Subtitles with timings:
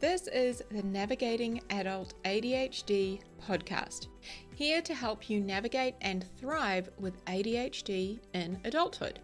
[0.00, 4.06] This is the Navigating Adult ADHD podcast,
[4.54, 9.20] here to help you navigate and thrive with ADHD in adulthood.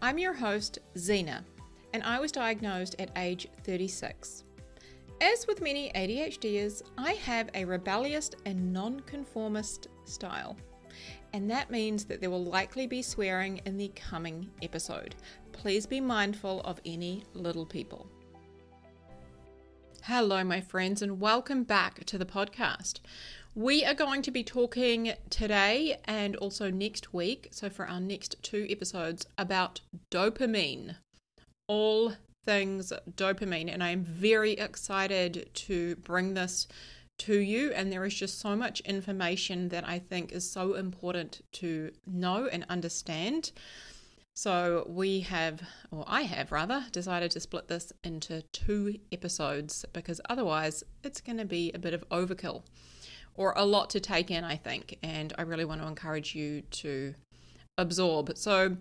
[0.00, 1.42] I'm your host, Xena,
[1.92, 4.44] and I was diagnosed at age 36.
[5.20, 10.56] As with many ADHDers, I have a rebellious and nonconformist style,
[11.32, 15.16] and that means that there will likely be swearing in the coming episode.
[15.50, 18.08] Please be mindful of any little people.
[20.08, 23.00] Hello, my friends, and welcome back to the podcast.
[23.56, 28.36] We are going to be talking today and also next week, so for our next
[28.40, 29.80] two episodes, about
[30.12, 30.94] dopamine.
[31.66, 32.12] All
[32.44, 36.68] things dopamine, and I am very excited to bring this
[37.18, 37.72] to you.
[37.72, 42.46] And there is just so much information that I think is so important to know
[42.46, 43.50] and understand.
[44.36, 50.20] So we have, or I have rather, decided to split this into two episodes because
[50.28, 52.62] otherwise it's going to be a bit of overkill
[53.34, 54.98] or a lot to take in, I think.
[55.02, 57.14] And I really want to encourage you to
[57.78, 58.36] absorb.
[58.36, 58.76] So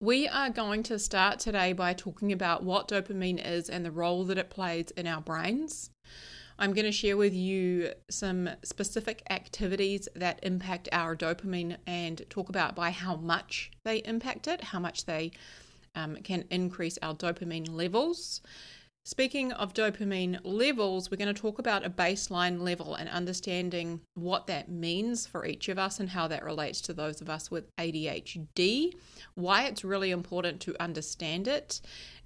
[0.00, 4.24] we are going to start today by talking about what dopamine is and the role
[4.24, 5.90] that it plays in our brains.
[6.58, 12.48] I'm going to share with you some specific activities that impact our dopamine and talk
[12.48, 15.32] about by how much they impact it, how much they
[15.96, 18.40] um, can increase our dopamine levels.
[19.06, 24.46] Speaking of dopamine levels, we're going to talk about a baseline level and understanding what
[24.46, 27.66] that means for each of us and how that relates to those of us with
[27.76, 28.94] ADHD,
[29.34, 31.82] why it's really important to understand it,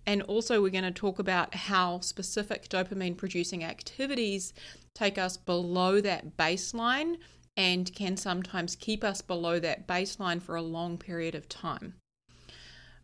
[0.09, 4.55] and also, we're going to talk about how specific dopamine producing activities
[4.95, 7.19] take us below that baseline
[7.59, 11.93] and can sometimes keep us below that baseline for a long period of time.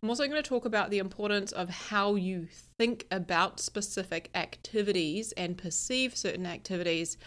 [0.01, 2.47] I'm also going to talk about the importance of how you
[2.79, 7.17] think about specific activities and perceive certain activities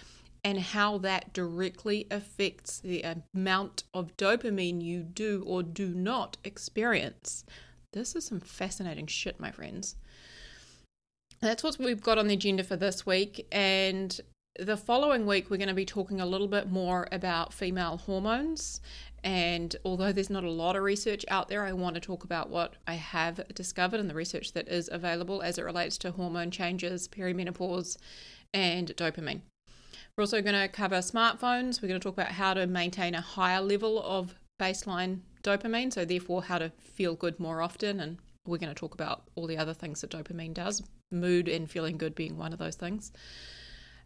[0.43, 7.45] and how that directly affects the amount of dopamine you do or do not experience.
[7.93, 9.97] This is some fascinating shit, my friends.
[11.41, 13.47] That's what we've got on the agenda for this week.
[13.51, 14.21] And
[14.59, 18.81] the following week, we're going to be talking a little bit more about female hormones.
[19.25, 22.51] And although there's not a lot of research out there, I want to talk about
[22.51, 26.51] what I have discovered and the research that is available as it relates to hormone
[26.51, 27.97] changes, perimenopause,
[28.53, 29.41] and dopamine.
[30.17, 31.81] We're also going to cover smartphones.
[31.81, 36.05] We're going to talk about how to maintain a higher level of baseline dopamine, so
[36.05, 38.01] therefore how to feel good more often.
[38.01, 41.71] And we're going to talk about all the other things that dopamine does, mood and
[41.71, 43.13] feeling good being one of those things.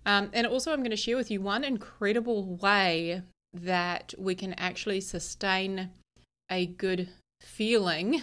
[0.05, 3.23] Um, and also, I'm going to share with you one incredible way
[3.55, 5.91] that we can actually sustain
[6.51, 7.09] a good
[7.41, 8.23] feeling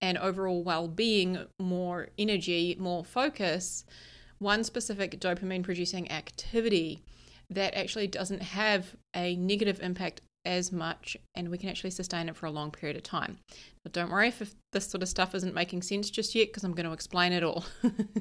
[0.00, 3.84] and overall well being, more energy, more focus.
[4.38, 7.02] One specific dopamine producing activity
[7.48, 12.36] that actually doesn't have a negative impact as much and we can actually sustain it
[12.36, 13.38] for a long period of time.
[13.82, 16.64] But don't worry if, if this sort of stuff isn't making sense just yet because
[16.64, 17.64] I'm going to explain it all.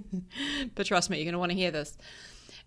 [0.76, 1.98] but trust me, you're going to want to hear this.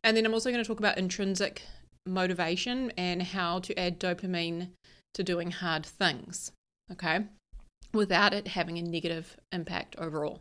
[0.04, 1.62] And then I'm also going to talk about intrinsic
[2.06, 4.70] motivation and how to add dopamine
[5.14, 6.52] to doing hard things,
[6.92, 7.26] okay,
[7.92, 10.40] without it having a negative impact overall.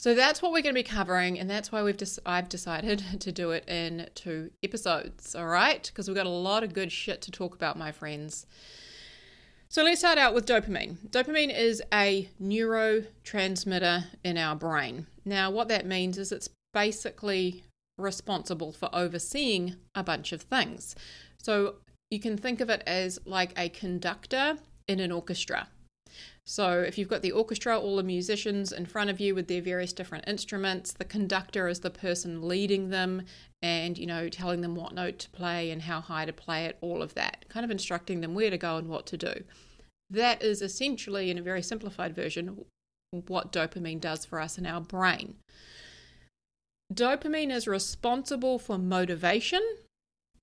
[0.00, 3.04] So that's what we're going to be covering, and that's why we've des- I've decided
[3.20, 5.34] to do it in two episodes.
[5.34, 8.46] All right, because we've got a lot of good shit to talk about, my friends.
[9.68, 10.96] So let's start out with dopamine.
[11.10, 15.06] Dopamine is a neurotransmitter in our brain.
[15.26, 17.64] Now, what that means is it's basically
[17.98, 20.96] responsible for overseeing a bunch of things.
[21.36, 21.74] So
[22.10, 24.56] you can think of it as like a conductor
[24.88, 25.68] in an orchestra.
[26.50, 29.62] So, if you've got the orchestra, all the musicians in front of you with their
[29.62, 33.22] various different instruments, the conductor is the person leading them
[33.62, 36.76] and, you know, telling them what note to play and how high to play it,
[36.80, 39.44] all of that, kind of instructing them where to go and what to do.
[40.10, 42.64] That is essentially, in a very simplified version,
[43.28, 45.36] what dopamine does for us in our brain.
[46.92, 49.62] Dopamine is responsible for motivation,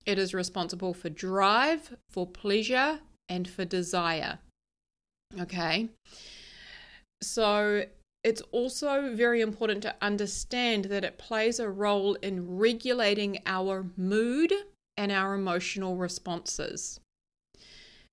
[0.06, 4.40] it is responsible for drive, for pleasure, and for desire.
[5.40, 5.90] Okay.
[7.22, 7.86] So
[8.24, 14.54] it's also very important to understand that it plays a role in regulating our mood
[14.96, 17.00] and our emotional responses.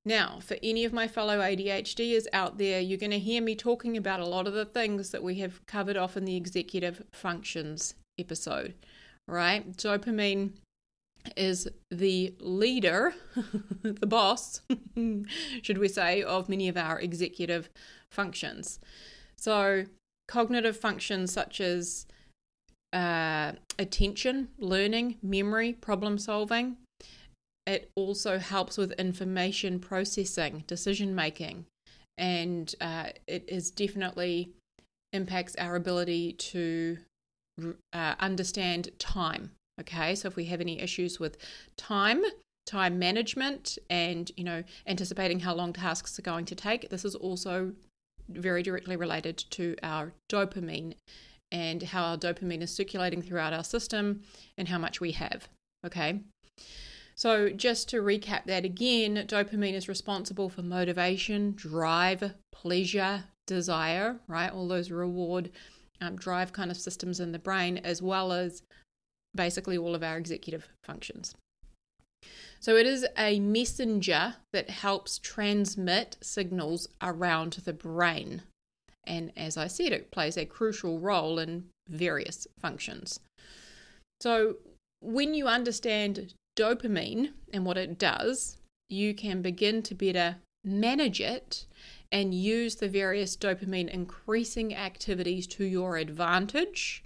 [0.06, 3.96] Now, for any of my fellow ADHDers out there, you're going to hear me talking
[3.96, 7.94] about a lot of the things that we have covered off in the executive functions
[8.18, 8.74] episode,
[9.26, 9.74] right?
[9.76, 10.52] Dopamine
[11.36, 13.14] is the leader,
[13.82, 14.60] the boss,
[15.62, 17.70] should we say, of many of our executive
[18.10, 18.78] functions.
[19.36, 19.84] So,
[20.28, 22.06] cognitive functions such as
[22.92, 26.76] uh, attention, learning, memory, problem solving.
[27.66, 31.64] It also helps with information processing, decision making,
[32.18, 34.50] and uh, it is definitely
[35.12, 36.98] impacts our ability to
[37.92, 39.52] uh, understand time.
[39.80, 41.36] Okay, so if we have any issues with
[41.76, 42.22] time,
[42.66, 47.14] time management, and you know anticipating how long tasks are going to take, this is
[47.14, 47.72] also
[48.28, 50.94] very directly related to our dopamine
[51.52, 54.22] and how our dopamine is circulating throughout our system
[54.56, 55.48] and how much we have.
[55.84, 56.20] Okay.
[57.16, 64.50] So, just to recap that again, dopamine is responsible for motivation, drive, pleasure, desire, right?
[64.50, 65.50] All those reward,
[66.00, 68.62] um, drive kind of systems in the brain, as well as
[69.34, 71.34] basically all of our executive functions.
[72.60, 78.42] So it is a messenger that helps transmit signals around the brain.
[79.06, 83.20] And as I said, it plays a crucial role in various functions.
[84.20, 84.56] So
[85.02, 88.56] when you understand dopamine and what it does,
[88.88, 91.66] you can begin to better manage it
[92.10, 97.04] and use the various dopamine increasing activities to your advantage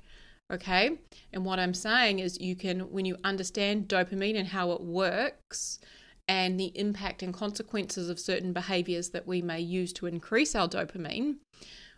[0.50, 0.98] Okay.
[1.32, 5.78] And what I'm saying is, you can, when you understand dopamine and how it works
[6.26, 10.68] and the impact and consequences of certain behaviors that we may use to increase our
[10.68, 11.36] dopamine,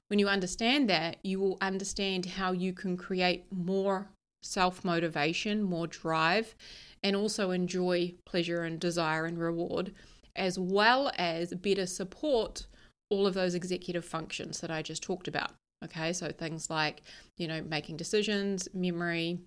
[0.08, 4.10] when you understand that, you will understand how you can create more
[4.42, 6.56] self motivation, more drive,
[7.04, 9.94] and also enjoy pleasure and desire and reward,
[10.34, 12.66] as well as better support
[13.10, 15.52] all of those executive functions that I just talked about.
[15.84, 17.02] Okay, so things like,
[17.38, 19.40] you know, making decisions, memory,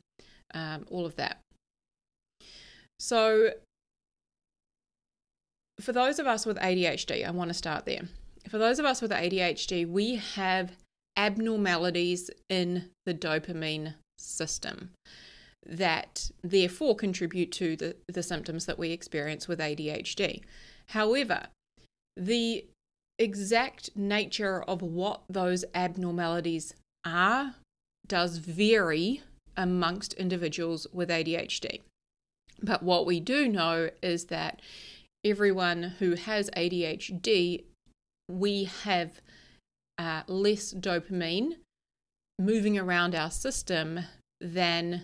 [0.53, 1.39] um, all of that.
[2.99, 3.51] So,
[5.79, 8.01] for those of us with ADHD, I want to start there.
[8.49, 10.71] For those of us with ADHD, we have
[11.17, 14.91] abnormalities in the dopamine system
[15.65, 20.41] that therefore contribute to the, the symptoms that we experience with ADHD.
[20.89, 21.47] However,
[22.17, 22.65] the
[23.19, 26.73] exact nature of what those abnormalities
[27.05, 27.55] are
[28.07, 29.21] does vary
[29.55, 31.81] amongst individuals with ADHD.
[32.61, 34.61] But what we do know is that
[35.23, 37.63] everyone who has ADHD,
[38.29, 39.21] we have
[39.97, 41.57] uh, less dopamine
[42.39, 43.99] moving around our system
[44.41, 45.03] than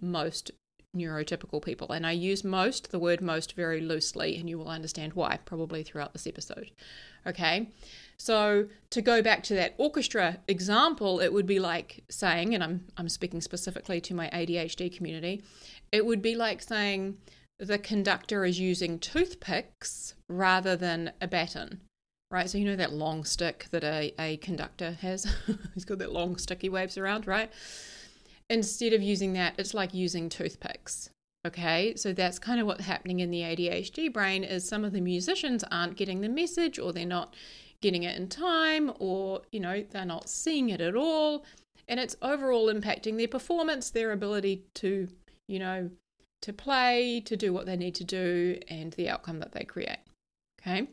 [0.00, 0.50] most
[0.96, 1.92] neurotypical people.
[1.92, 5.82] And I use most, the word most, very loosely, and you will understand why probably
[5.82, 6.70] throughout this episode.
[7.26, 7.68] Okay.
[8.16, 12.86] So to go back to that orchestra example, it would be like saying, and I'm
[12.96, 15.42] I'm speaking specifically to my ADHD community,
[15.92, 17.16] it would be like saying
[17.58, 21.80] the conductor is using toothpicks rather than a baton.
[22.30, 25.26] Right, so you know that long stick that a, a conductor has?
[25.74, 27.50] He's got that long stick he waves around, right?
[28.50, 31.08] Instead of using that, it's like using toothpicks.
[31.46, 35.00] Okay, so that's kind of what's happening in the ADHD brain is some of the
[35.00, 37.34] musicians aren't getting the message or they're not
[37.80, 41.46] getting it in time or, you know, they're not seeing it at all.
[41.88, 45.08] And it's overall impacting their performance, their ability to,
[45.48, 45.90] you know,
[46.42, 49.98] to play, to do what they need to do, and the outcome that they create.
[50.60, 50.88] Okay.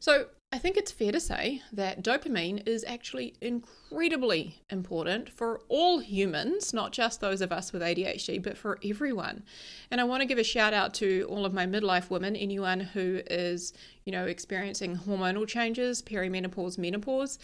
[0.00, 5.98] So I think it's fair to say that dopamine is actually incredibly important for all
[5.98, 9.42] humans, not just those of us with ADHD, but for everyone.
[9.90, 12.80] And I want to give a shout out to all of my midlife women, anyone
[12.80, 13.74] who is,
[14.06, 17.38] you know, experiencing hormonal changes, perimenopause, menopause.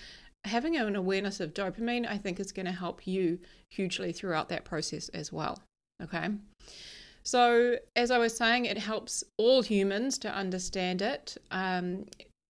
[0.45, 3.39] Having an awareness of dopamine, I think, is going to help you
[3.71, 5.63] hugely throughout that process as well.
[6.03, 6.31] Okay.
[7.23, 11.39] So, as I was saying, it helps all humans to understand it.
[11.51, 12.07] Um,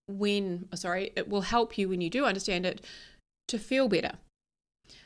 [0.07, 2.85] when, sorry, it will help you when you do understand it
[3.49, 4.13] to feel better.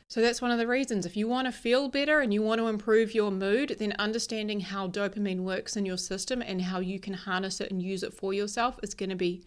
[0.09, 1.05] So that's one of the reasons.
[1.05, 4.59] If you want to feel better and you want to improve your mood, then understanding
[4.59, 8.13] how dopamine works in your system and how you can harness it and use it
[8.13, 9.43] for yourself is going to be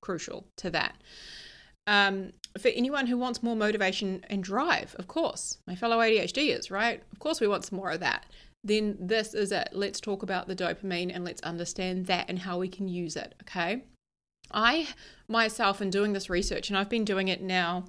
[0.00, 0.96] crucial to that.
[1.86, 7.02] Um, for anyone who wants more motivation and drive, of course, my fellow ADHDers, right?
[7.12, 8.24] Of course, we want some more of that.
[8.64, 9.68] Then this is it.
[9.72, 13.34] Let's talk about the dopamine and let's understand that and how we can use it,
[13.42, 13.84] okay?
[14.50, 14.88] I
[15.28, 17.84] myself, in doing this research, and I've been doing it now,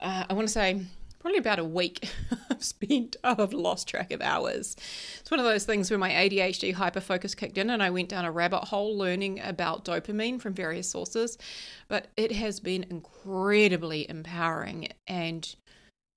[0.00, 0.82] uh, I want to say
[1.24, 2.06] probably about a week
[2.50, 4.76] I've spent, oh, I've lost track of hours.
[5.20, 8.26] It's one of those things where my ADHD hyperfocus kicked in and I went down
[8.26, 11.38] a rabbit hole learning about dopamine from various sources.
[11.88, 15.54] But it has been incredibly empowering and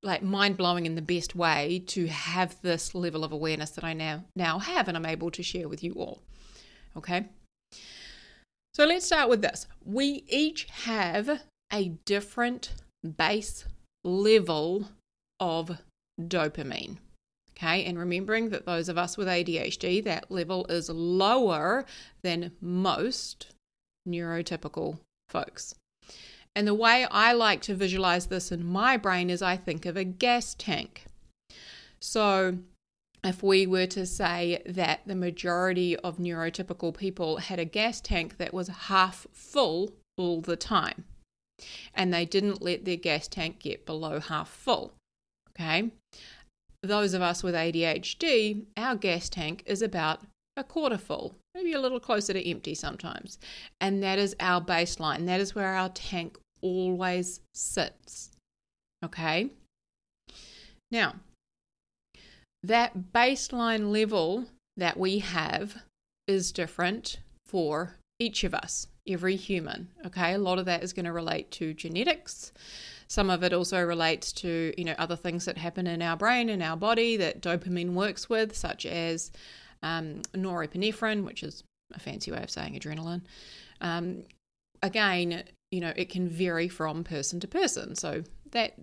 [0.03, 3.93] like mind blowing in the best way to have this level of awareness that I
[3.93, 6.21] now now have and I'm able to share with you all.
[6.97, 7.27] Okay.
[8.77, 9.65] So let's start with this.
[9.83, 11.41] We each have
[11.73, 12.75] a different
[13.17, 13.65] base
[14.03, 14.89] level
[15.39, 15.79] of
[16.21, 16.97] dopamine.
[17.57, 21.85] Okay, and remembering that those of us with ADHD, that level is lower
[22.21, 23.47] than most
[24.07, 25.73] neurotypical folks.
[26.55, 29.97] And the way I like to visualize this in my brain is I think of
[29.97, 31.05] a gas tank.
[31.99, 32.59] So,
[33.27, 38.37] if we were to say that the majority of neurotypical people had a gas tank
[38.37, 41.03] that was half full all the time,
[41.93, 44.93] and they didn't let their gas tank get below half full,
[45.51, 45.91] okay,
[46.83, 50.21] those of us with ADHD, our gas tank is about
[50.55, 53.37] a quarter full, maybe a little closer to empty sometimes.
[53.79, 55.25] And that is our baseline.
[55.25, 58.31] That is where our tank always sits.
[59.03, 59.51] Okay?
[60.91, 61.15] Now,
[62.67, 64.45] that baseline level
[64.75, 65.83] that we have
[66.27, 69.89] is different for each of us, every human.
[70.05, 70.33] Okay?
[70.33, 72.51] A lot of that is going to relate to genetics.
[73.07, 76.49] Some of it also relates to, you know, other things that happen in our brain
[76.49, 79.31] and our body that dopamine works with, such as
[79.81, 83.21] um, norepinephrine, which is a fancy way of saying adrenaline.
[83.79, 84.23] Um,
[84.83, 87.95] again, you know, it can vary from person to person.
[87.95, 88.73] So that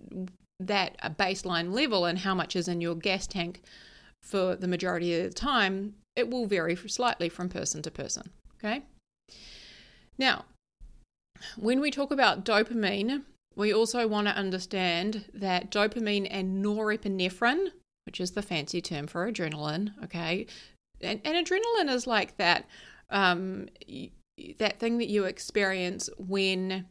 [0.59, 3.61] that baseline level and how much is in your gas tank
[4.23, 8.29] for the majority of the time, it will vary slightly from person to person.
[8.57, 8.83] Okay.
[10.17, 10.45] Now,
[11.57, 13.23] when we talk about dopamine,
[13.55, 17.67] we also want to understand that dopamine and norepinephrine,
[18.05, 20.47] which is the fancy term for adrenaline, okay,
[21.01, 22.65] and, and adrenaline is like that
[23.09, 23.67] um,
[24.57, 26.85] that thing that you experience when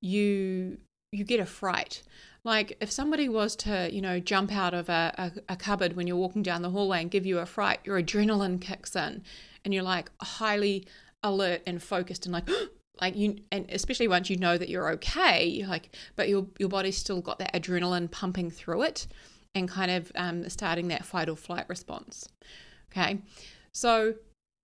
[0.00, 0.78] you
[1.12, 2.02] you get a fright.
[2.44, 5.14] Like if somebody was to, you know, jump out of a,
[5.48, 8.00] a, a cupboard when you're walking down the hallway and give you a fright, your
[8.00, 9.22] adrenaline kicks in
[9.64, 10.86] and you're like highly
[11.22, 12.48] alert and focused and like
[13.00, 16.68] like you and especially once you know that you're okay you're like but your your
[16.68, 19.08] body's still got that adrenaline pumping through it
[19.56, 22.28] and kind of um, starting that fight or flight response
[22.92, 23.18] okay?
[23.72, 24.14] So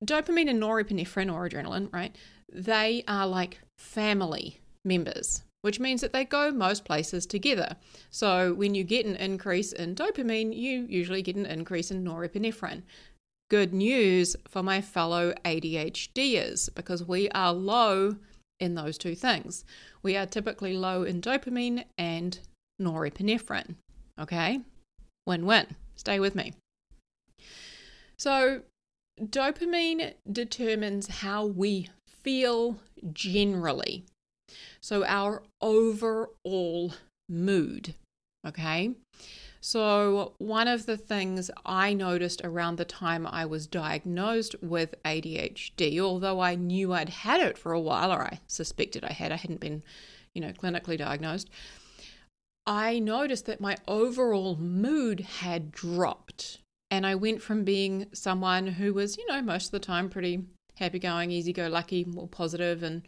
[0.04, 2.14] dopamine and norepinephrine or adrenaline right
[2.52, 7.76] they are like family members which means that they go most places together.
[8.10, 12.82] So, when you get an increase in dopamine, you usually get an increase in norepinephrine
[13.50, 18.16] good news for my fellow ADHDers because we are low
[18.60, 19.64] in those two things.
[20.02, 22.38] We are typically low in dopamine and
[22.80, 23.74] norepinephrine.
[24.18, 24.60] Okay?
[25.26, 25.66] Win win.
[25.96, 26.54] Stay with me.
[28.16, 28.62] So,
[29.20, 31.88] dopamine determines how we
[32.22, 32.78] feel
[33.12, 34.04] generally.
[34.82, 36.94] So, our overall
[37.28, 37.94] mood.
[38.46, 38.94] Okay?
[39.60, 46.00] So, one of the things I noticed around the time I was diagnosed with ADHD,
[46.00, 49.36] although I knew I'd had it for a while, or I suspected I had, I
[49.36, 49.82] hadn't been,
[50.34, 51.50] you know, clinically diagnosed,
[52.66, 56.58] I noticed that my overall mood had dropped.
[56.90, 60.44] And I went from being someone who was, you know, most of the time pretty
[60.76, 63.02] happy going, easy go lucky, more positive, and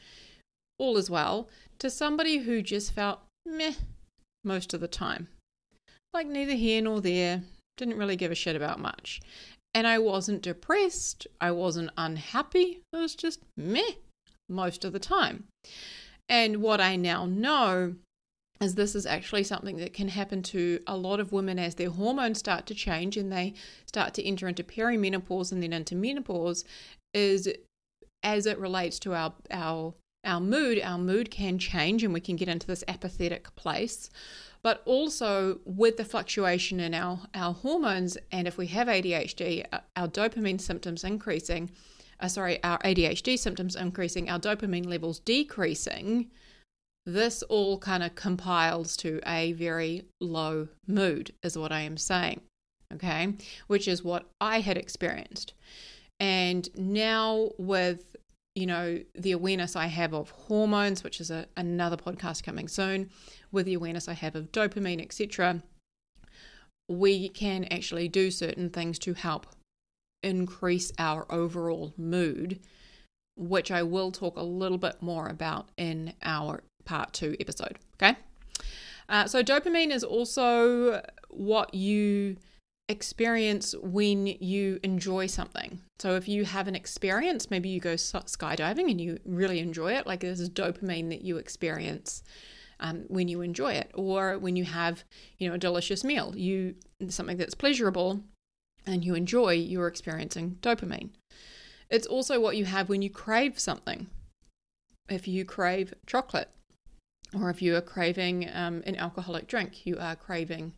[0.79, 1.49] all is well,
[1.79, 3.75] to somebody who just felt meh
[4.45, 5.29] most of the time
[6.15, 7.43] like neither here nor there,
[7.77, 9.21] didn't really give a shit about much.
[9.75, 13.93] And I wasn't depressed, I wasn't unhappy, it was just meh
[14.49, 15.45] most of the time.
[16.29, 17.95] And what I now know
[18.61, 21.91] is this is actually something that can happen to a lot of women as their
[21.91, 23.55] hormones start to change and they
[23.87, 26.65] start to enter into perimenopause and then into menopause
[27.15, 27.49] is
[28.23, 32.37] as it relates to our our our mood our mood can change and we can
[32.37, 34.11] get into this apathetic place
[34.63, 39.81] but also with the fluctuation in our, our hormones, and if we have ADHD, uh,
[39.97, 41.71] our dopamine symptoms increasing,
[42.21, 46.31] uh, sorry, our ADHD symptoms increasing, our dopamine levels decreasing,
[47.05, 52.41] this all kind of compiles to a very low mood, is what I am saying.
[52.95, 53.35] Okay,
[53.69, 55.55] which is what I had experienced.
[56.21, 58.12] And now, with
[58.55, 63.11] you know the awareness I have of hormones, which is a, another podcast coming soon,
[63.51, 65.63] with the awareness I have of dopamine, etc.,
[66.89, 69.47] we can actually do certain things to help
[70.23, 72.61] increase our overall mood,
[73.37, 77.79] which I will talk a little bit more about in our part two episode.
[77.95, 78.17] Okay.
[79.09, 82.37] Uh, so, dopamine is also what you
[82.93, 85.81] experience when you enjoy something.
[85.99, 90.07] So, if you have an experience, maybe you go skydiving and you really enjoy it,
[90.07, 92.23] like this is dopamine that you experience
[92.79, 95.05] um, when you enjoy it, or when you have,
[95.39, 96.77] you know, a delicious meal, you
[97.09, 98.23] something that's pleasurable
[98.87, 101.11] and you enjoy, you're experiencing dopamine.
[101.91, 104.09] It's also what you have when you crave something.
[105.09, 106.51] If you crave chocolate,
[107.39, 110.73] or if you are craving um, an alcoholic drink, you are craving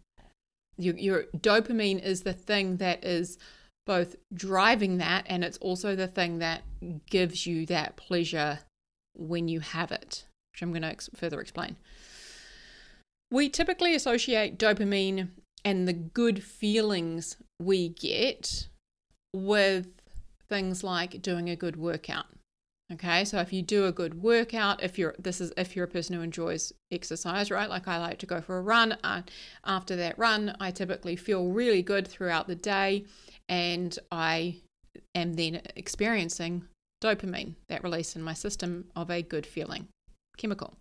[0.76, 3.38] Your, your dopamine is the thing that is
[3.87, 6.62] both driving that and it's also the thing that
[7.11, 8.61] gives you that pleasure
[9.14, 11.76] when you have it, which I'm going to ex- further explain.
[13.31, 15.28] We typically associate dopamine
[15.64, 18.69] and the good feelings we get
[19.35, 19.88] with
[20.49, 22.26] things like doing a good workout.
[22.92, 25.88] Okay, so if you do a good workout, if you're this is if you're a
[25.88, 27.70] person who enjoys exercise, right?
[27.70, 28.98] Like I like to go for a run.
[29.02, 29.22] Uh,
[29.64, 33.06] after that run, I typically feel really good throughout the day,
[33.48, 34.56] and I
[35.14, 36.64] am then experiencing
[37.02, 39.88] dopamine, that release in my system of a good feeling
[40.36, 40.74] chemical.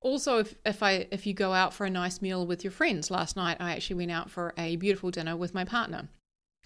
[0.00, 3.10] Also, if, if I if you go out for a nice meal with your friends,
[3.10, 6.08] last night I actually went out for a beautiful dinner with my partner.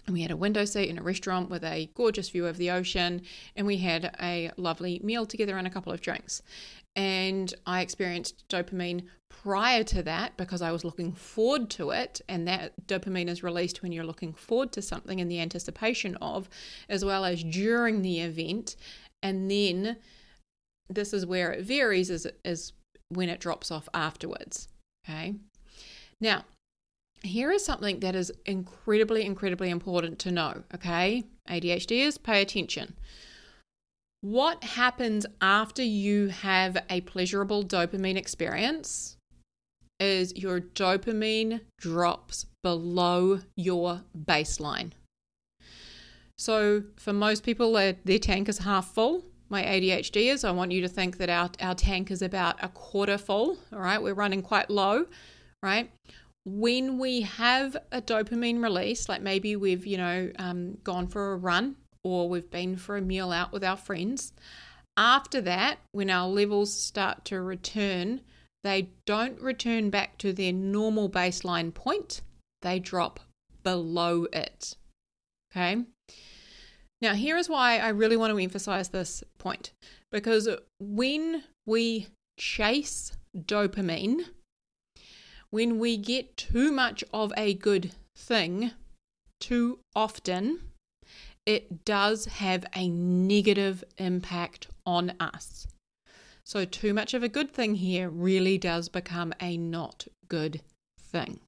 [0.09, 3.21] We had a window seat in a restaurant with a gorgeous view of the ocean,
[3.55, 6.41] and we had a lovely meal together and a couple of drinks.
[6.95, 12.21] And I experienced dopamine prior to that because I was looking forward to it.
[12.29, 16.49] And that dopamine is released when you're looking forward to something in the anticipation of,
[16.89, 18.75] as well as during the event.
[19.23, 19.97] And then
[20.89, 22.73] this is where it varies, is, is
[23.09, 24.67] when it drops off afterwards.
[25.07, 25.35] Okay.
[26.21, 26.45] Now,
[27.23, 30.63] here is something that is incredibly, incredibly important to know.
[30.73, 31.23] Okay.
[31.49, 32.95] ADHDers, pay attention.
[34.21, 39.17] What happens after you have a pleasurable dopamine experience
[39.99, 44.91] is your dopamine drops below your baseline.
[46.37, 50.71] So, for most people, their, their tank is half full my ADHD is, I want
[50.71, 53.59] you to think that our, our tank is about a quarter full.
[53.71, 55.05] All right, we're running quite low,
[55.61, 55.91] right?
[56.45, 61.37] When we have a dopamine release, like maybe we've, you know, um, gone for a
[61.37, 64.33] run or we've been for a meal out with our friends,
[64.97, 68.21] after that, when our levels start to return,
[68.63, 72.21] they don't return back to their normal baseline point,
[72.61, 73.19] they drop
[73.63, 74.75] below it.
[75.51, 75.83] Okay.
[77.01, 79.73] Now, here is why I really want to emphasize this point
[80.11, 80.47] because
[80.79, 82.07] when we
[82.39, 84.21] chase dopamine,
[85.53, 88.71] when we get too much of a good thing
[89.39, 90.59] too often,
[91.45, 95.67] it does have a negative impact on us.
[96.43, 100.61] So, too much of a good thing here really does become a not good
[100.99, 101.39] thing.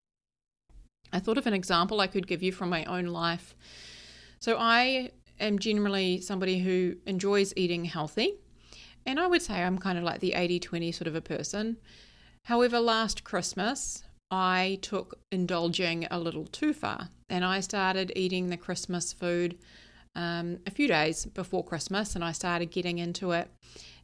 [1.12, 3.56] I thought of an example I could give you from my own life.
[4.40, 8.36] So, I am generally somebody who enjoys eating healthy.
[9.04, 11.78] And I would say I'm kind of like the 80 20 sort of a person.
[12.46, 18.58] However, last Christmas, I took indulging a little too far and I started eating the
[18.58, 19.58] Christmas food
[20.14, 23.50] um, a few days before Christmas and I started getting into it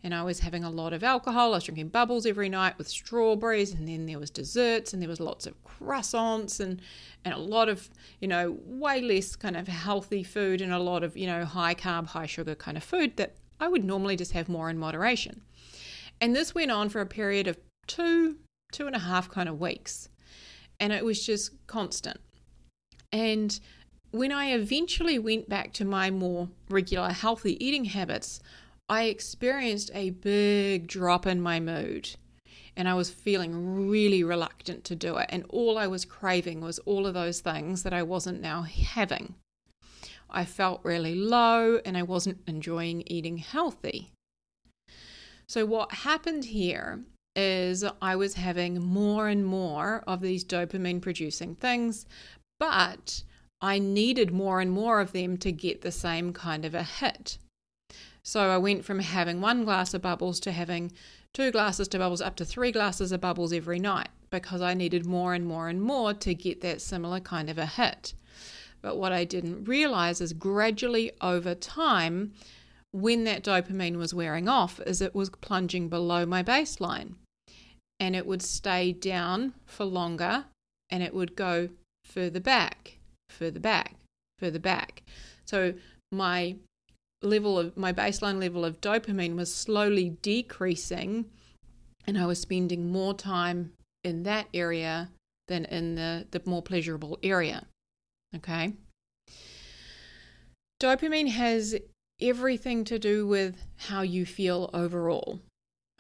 [0.04, 1.54] and I was having a lot of alcohol.
[1.54, 5.08] I was drinking bubbles every night with strawberries, and then there was desserts, and there
[5.08, 6.82] was lots of croissants, and
[7.23, 7.88] and a lot of
[8.19, 11.75] you know way less kind of healthy food, and a lot of you know high
[11.75, 15.41] carb, high sugar kind of food that I would normally just have more in moderation.
[16.19, 17.58] And this went on for a period of
[17.95, 18.38] two,
[18.71, 20.10] two and a half kind of weeks,
[20.80, 22.19] and it was just constant.
[23.12, 23.60] And
[24.12, 28.39] when I eventually went back to my more regular healthy eating habits,
[28.88, 32.10] I experienced a big drop in my mood
[32.75, 35.27] and I was feeling really reluctant to do it.
[35.30, 39.36] And all I was craving was all of those things that I wasn't now having.
[40.30, 44.10] I felt really low and I wasn't enjoying eating healthy.
[45.47, 47.01] So, what happened here
[47.36, 52.06] is I was having more and more of these dopamine producing things,
[52.60, 53.24] but
[53.62, 57.38] I needed more and more of them to get the same kind of a hit.
[58.24, 60.91] So I went from having one glass of bubbles to having
[61.34, 65.06] two glasses to bubbles up to three glasses of bubbles every night because I needed
[65.06, 68.13] more and more and more to get that similar kind of a hit.
[68.82, 72.34] But what I didn't realize is gradually over time,
[72.91, 77.15] when that dopamine was wearing off, is it was plunging below my baseline.
[78.02, 80.46] And it would stay down for longer
[80.90, 81.70] and it would go
[82.04, 82.98] further back,
[83.30, 83.96] further back,
[84.40, 85.04] further back.
[85.46, 85.76] So
[86.12, 86.56] my
[87.22, 91.26] level of my baseline level of dopamine was slowly decreasing
[92.08, 95.10] and I was spending more time in that area
[95.48, 97.68] than in the, the more pleasurable area.
[98.36, 98.74] Okay.
[100.82, 101.76] Dopamine has
[102.20, 105.40] everything to do with how you feel overall.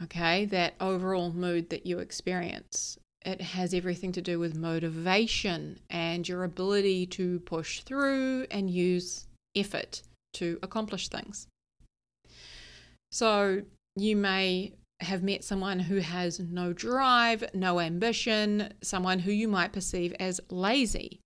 [0.03, 2.97] Okay, that overall mood that you experience.
[3.23, 9.27] It has everything to do with motivation and your ability to push through and use
[9.55, 10.01] effort
[10.33, 11.47] to accomplish things.
[13.11, 13.61] So
[13.95, 19.73] you may have met someone who has no drive, no ambition, someone who you might
[19.73, 21.19] perceive as lazy.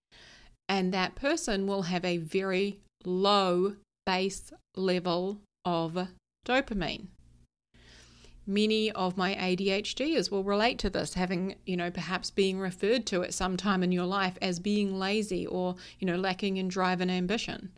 [0.68, 6.08] And that person will have a very low base level of
[6.46, 7.08] dopamine.
[8.48, 13.24] Many of my ADHDers will relate to this, having, you know, perhaps being referred to
[13.24, 17.02] at some time in your life as being lazy or, you know, lacking in drive
[17.02, 17.72] and ambition.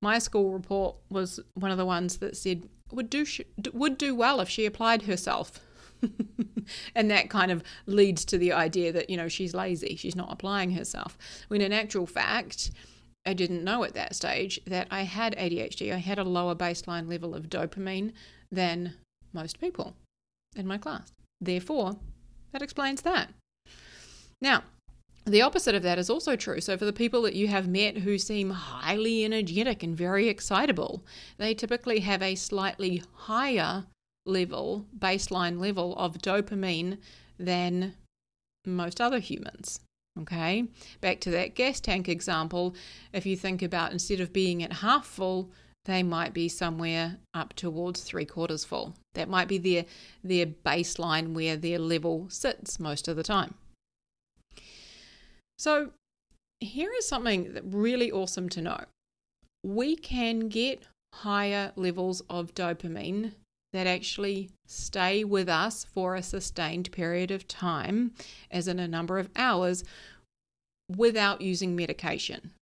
[0.00, 3.26] My school report was one of the ones that said would do
[3.72, 5.60] would do well if she applied herself.
[6.94, 10.32] and that kind of leads to the idea that, you know, she's lazy, she's not
[10.32, 11.18] applying herself.
[11.48, 12.70] When in actual fact,
[13.26, 15.92] I didn't know at that stage that I had ADHD.
[15.92, 18.12] I had a lower baseline level of dopamine
[18.50, 18.94] than
[19.38, 19.94] most people
[20.56, 21.12] in my class.
[21.40, 21.96] Therefore,
[22.52, 23.30] that explains that.
[24.40, 24.64] Now,
[25.24, 26.60] the opposite of that is also true.
[26.60, 31.04] So, for the people that you have met who seem highly energetic and very excitable,
[31.36, 33.84] they typically have a slightly higher
[34.26, 36.98] level, baseline level of dopamine
[37.38, 37.94] than
[38.64, 39.80] most other humans.
[40.20, 40.64] Okay,
[41.00, 42.74] back to that gas tank example.
[43.12, 45.52] If you think about instead of being at half full,
[45.84, 48.94] they might be somewhere up towards three quarters full.
[49.14, 49.84] That might be their
[50.22, 53.54] their baseline where their level sits most of the time.
[55.58, 55.90] So,
[56.60, 58.84] here is something that really awesome to know.
[59.64, 63.32] We can get higher levels of dopamine
[63.72, 68.12] that actually stay with us for a sustained period of time,
[68.50, 69.84] as in a number of hours,
[70.96, 72.52] without using medication.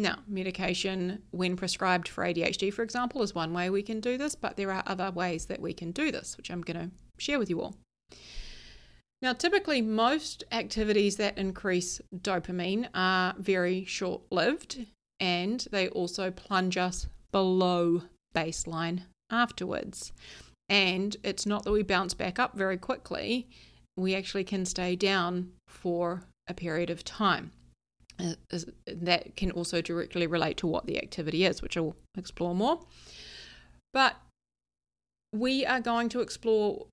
[0.00, 4.36] Now, medication, when prescribed for ADHD, for example, is one way we can do this,
[4.36, 7.40] but there are other ways that we can do this, which I'm going to share
[7.40, 7.74] with you all.
[9.20, 14.86] Now, typically, most activities that increase dopamine are very short lived
[15.18, 20.12] and they also plunge us below baseline afterwards.
[20.68, 23.48] And it's not that we bounce back up very quickly,
[23.96, 27.50] we actually can stay down for a period of time.
[28.18, 32.80] That can also directly relate to what the activity is, which I'll explore more.
[33.92, 34.16] But
[35.32, 36.86] we are going to explore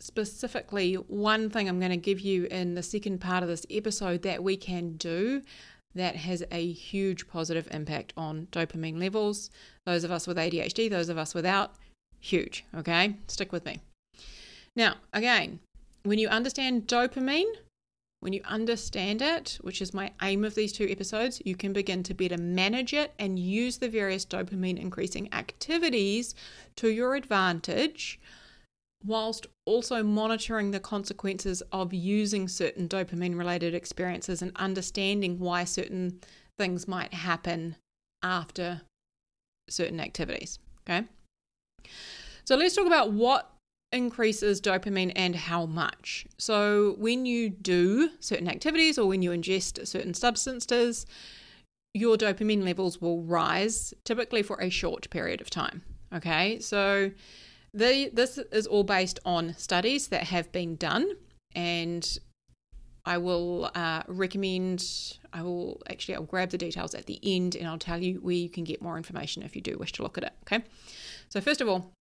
[0.00, 4.22] specifically one thing I'm going to give you in the second part of this episode
[4.22, 5.42] that we can do
[5.94, 9.50] that has a huge positive impact on dopamine levels.
[9.86, 11.72] Those of us with ADHD, those of us without,
[12.20, 12.64] huge.
[12.76, 13.80] Okay, stick with me.
[14.76, 15.60] Now, again,
[16.04, 17.50] when you understand dopamine,
[18.20, 22.02] when you understand it, which is my aim of these two episodes, you can begin
[22.02, 26.34] to better manage it and use the various dopamine increasing activities
[26.76, 28.18] to your advantage,
[29.04, 36.20] whilst also monitoring the consequences of using certain dopamine related experiences and understanding why certain
[36.58, 37.76] things might happen
[38.24, 38.80] after
[39.70, 40.58] certain activities.
[40.82, 41.06] Okay.
[42.44, 43.52] So let's talk about what
[43.92, 46.26] increases dopamine and how much.
[46.36, 51.06] So, when you do certain activities or when you ingest certain substances,
[51.94, 55.82] your dopamine levels will rise typically for a short period of time.
[56.14, 57.10] Okay, so
[57.74, 61.10] the, this is all based on studies that have been done,
[61.54, 62.18] and
[63.04, 64.84] I will uh, recommend.
[65.32, 68.34] I will actually I'll grab the details at the end, and I'll tell you where
[68.34, 70.32] you can get more information if you do wish to look at it.
[70.42, 70.64] Okay,
[71.28, 71.92] so first of all,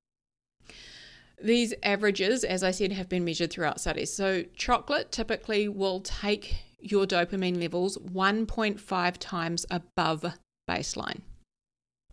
[1.42, 4.12] these averages, as I said, have been measured throughout studies.
[4.12, 10.24] So, chocolate typically will take your dopamine levels 1.5 times above
[10.68, 11.20] baseline.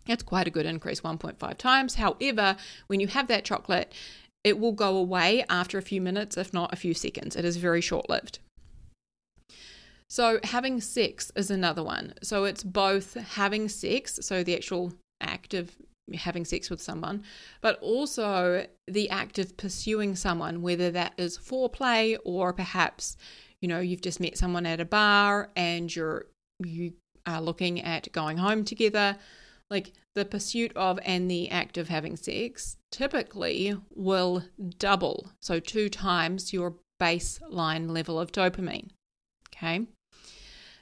[0.05, 1.95] That's quite a good increase, 1.5 times.
[1.95, 2.57] However,
[2.87, 3.93] when you have that chocolate,
[4.43, 7.35] it will go away after a few minutes, if not a few seconds.
[7.35, 8.39] It is very short lived.
[10.09, 12.13] So, having sex is another one.
[12.21, 15.71] So, it's both having sex, so the actual act of
[16.15, 17.23] having sex with someone,
[17.61, 23.17] but also the act of pursuing someone, whether that is foreplay or perhaps,
[23.61, 26.25] you know, you've just met someone at a bar and you're
[26.59, 26.93] you
[27.25, 29.17] are looking at going home together.
[29.69, 34.43] Like the pursuit of and the act of having sex typically will
[34.77, 38.89] double, so two times your baseline level of dopamine.
[39.55, 39.87] Okay.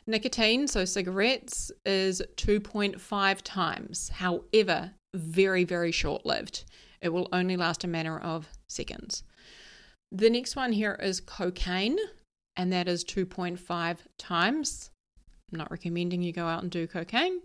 [0.07, 4.09] Nicotine, so cigarettes, is 2.5 times.
[4.09, 6.63] However, very, very short lived.
[7.01, 9.23] It will only last a matter of seconds.
[10.11, 11.97] The next one here is cocaine,
[12.55, 14.91] and that is 2.5 times.
[15.51, 17.41] I'm not recommending you go out and do cocaine.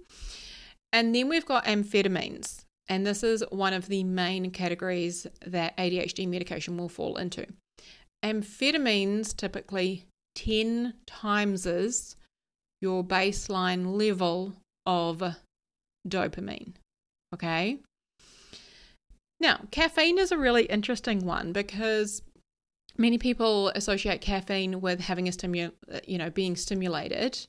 [0.92, 6.29] And then we've got amphetamines, and this is one of the main categories that ADHD
[6.29, 7.46] medication will fall into.
[8.24, 12.16] Amphetamines typically 10 times
[12.81, 15.22] your baseline level of
[16.07, 16.74] dopamine.
[17.37, 17.81] Okay.
[19.38, 22.22] Now, caffeine is a really interesting one because
[22.96, 27.46] many people associate caffeine with having a stimu- uh, you know, being stimulated.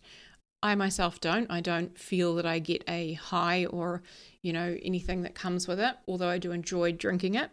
[0.61, 1.49] I myself don't.
[1.49, 4.03] I don't feel that I get a high or,
[4.41, 7.51] you know, anything that comes with it, although I do enjoy drinking it.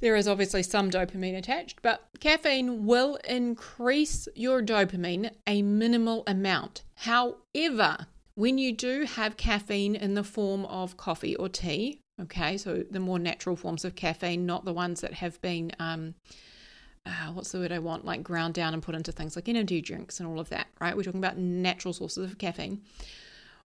[0.00, 6.82] There is obviously some dopamine attached, but caffeine will increase your dopamine a minimal amount.
[6.96, 8.08] However,
[8.38, 13.00] when you do have caffeine in the form of coffee or tea, okay, so the
[13.00, 16.14] more natural forms of caffeine, not the ones that have been, um,
[17.04, 19.80] uh, what's the word I want, like ground down and put into things like energy
[19.80, 20.96] drinks and all of that, right?
[20.96, 22.82] We're talking about natural sources of caffeine.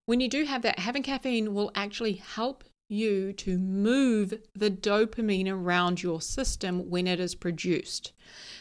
[0.08, 5.50] When you do have that, having caffeine will actually help you to move the dopamine
[5.50, 8.14] around your system when it is produced.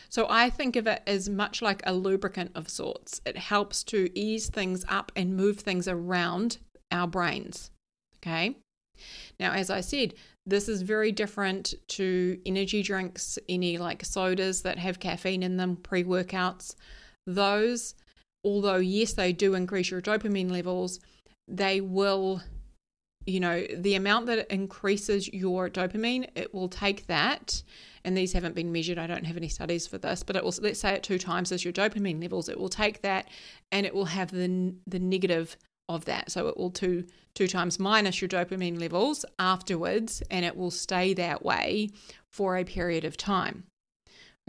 [0.08, 3.20] So I think of it as much like a lubricant of sorts.
[3.24, 6.58] It helps to ease things up and move things around
[6.90, 7.70] our brains.
[8.18, 8.56] Okay.
[9.40, 10.14] Now, as I said,
[10.44, 15.76] this is very different to energy drinks, any like sodas that have caffeine in them,
[15.76, 16.74] pre workouts.
[17.26, 17.94] Those,
[18.44, 21.00] although, yes, they do increase your dopamine levels,
[21.48, 22.42] they will
[23.26, 27.62] you know, the amount that increases your dopamine, it will take that.
[28.04, 28.98] And these haven't been measured.
[28.98, 31.52] I don't have any studies for this, but it will, let's say it two times
[31.52, 32.48] as your dopamine levels.
[32.48, 33.28] It will take that
[33.70, 35.56] and it will have the, the negative
[35.88, 36.30] of that.
[36.30, 37.04] So it will two,
[37.34, 41.90] two times minus your dopamine levels afterwards, and it will stay that way
[42.30, 43.64] for a period of time.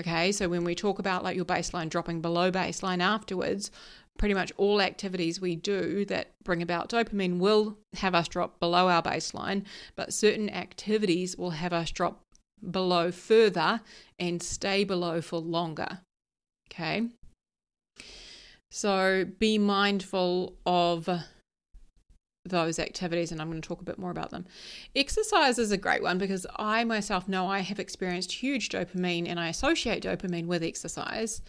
[0.02, 3.70] Okay, so when we talk about like your baseline dropping below baseline afterwards,
[4.18, 8.88] pretty much all activities we do that bring about dopamine will have us drop below
[8.88, 12.22] our baseline, but certain activities will have us drop
[12.72, 13.82] below further
[14.20, 16.00] and stay below for longer.
[16.72, 17.08] Okay.
[18.72, 21.08] So be mindful of
[22.46, 24.46] those activities, and I'm going to talk a bit more about them.
[24.96, 29.40] Exercise is a great one because I myself know I have experienced huge dopamine and
[29.40, 31.42] I associate dopamine with exercise.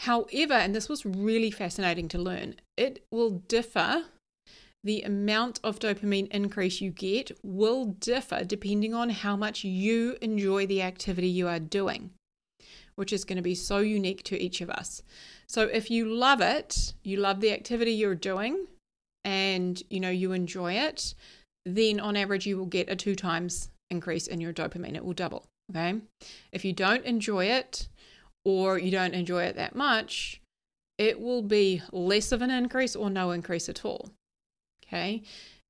[0.00, 4.04] However, and this was really fascinating to learn, it will differ.
[4.84, 10.66] The amount of dopamine increase you get will differ depending on how much you enjoy
[10.66, 12.10] the activity you are doing,
[12.94, 15.02] which is going to be so unique to each of us.
[15.48, 18.66] So if you love it, you love the activity you're doing,
[19.24, 21.14] and you know you enjoy it,
[21.64, 24.94] then on average you will get a two times increase in your dopamine.
[24.94, 25.46] It will double.
[25.70, 25.98] Okay.
[26.52, 27.88] If you don't enjoy it,
[28.46, 30.40] or you don't enjoy it that much,
[30.98, 34.08] it will be less of an increase or no increase at all.
[34.86, 35.24] Okay.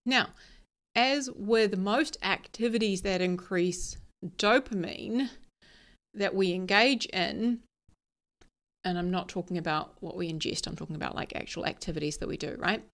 [0.05, 0.29] Now,
[0.95, 3.97] as with most activities that increase
[4.37, 5.31] dopamine
[6.13, 7.61] that we engage in,
[8.85, 12.29] and I'm not talking about what we ingest, I'm talking about like actual activities that
[12.29, 12.85] we do, right?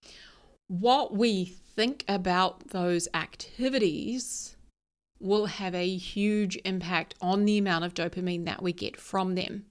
[0.68, 4.56] What we think about those activities
[5.20, 9.64] will have a huge impact on the amount of dopamine that we get from them.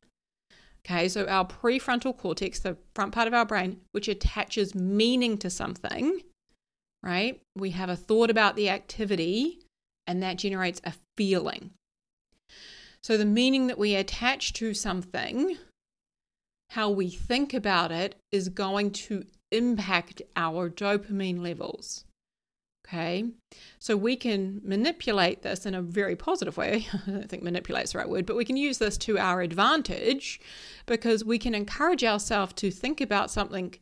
[0.85, 5.49] Okay, so our prefrontal cortex, the front part of our brain, which attaches meaning to
[5.49, 6.21] something,
[7.03, 7.39] right?
[7.55, 9.59] We have a thought about the activity
[10.07, 11.71] and that generates a feeling.
[13.03, 15.57] So the meaning that we attach to something,
[16.71, 22.05] how we think about it, is going to impact our dopamine levels.
[22.93, 23.23] Okay,
[23.79, 26.87] so we can manipulate this in a very positive way.
[27.07, 29.41] I don't think manipulate is the right word, but we can use this to our
[29.41, 30.41] advantage
[30.87, 33.75] because we can encourage ourselves to think about something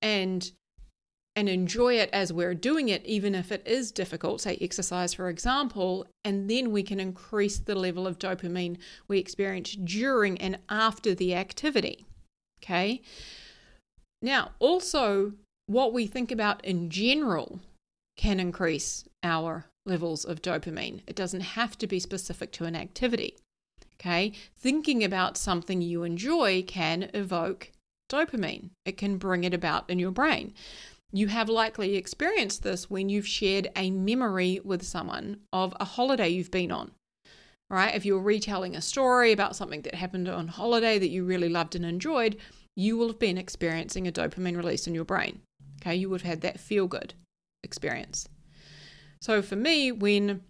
[0.00, 0.52] and
[1.34, 5.28] and enjoy it as we're doing it, even if it is difficult, say exercise, for
[5.28, 11.14] example, and then we can increase the level of dopamine we experience during and after
[11.14, 12.06] the activity.
[12.62, 13.02] Okay.
[14.22, 15.34] Now, also,
[15.66, 17.60] what we think about in general
[18.16, 21.00] can increase our levels of dopamine.
[21.06, 23.36] It doesn't have to be specific to an activity.
[23.94, 27.72] Okay, thinking about something you enjoy can evoke
[28.10, 30.52] dopamine, it can bring it about in your brain.
[31.12, 36.28] You have likely experienced this when you've shared a memory with someone of a holiday
[36.28, 36.90] you've been on.
[37.70, 37.94] Right?
[37.94, 41.74] If you're retelling a story about something that happened on holiday that you really loved
[41.74, 42.36] and enjoyed,
[42.76, 45.40] you will have been experiencing a dopamine release in your brain.
[45.80, 47.14] Okay, you would have had that feel good
[47.66, 48.26] experience.
[49.20, 50.40] So for me, when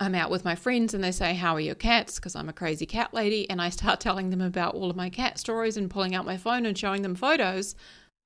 [0.00, 2.16] I'm out with my friends and they say, How are your cats?
[2.16, 5.08] Because I'm a crazy cat lady, and I start telling them about all of my
[5.08, 7.74] cat stories and pulling out my phone and showing them photos,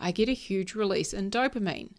[0.00, 1.92] I get a huge release in dopamine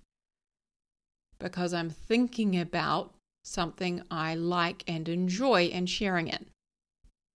[1.40, 6.48] because I'm thinking about something I like and enjoy and sharing it.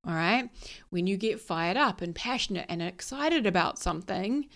[0.05, 0.49] All right.
[0.89, 4.47] When you get fired up and passionate and excited about something,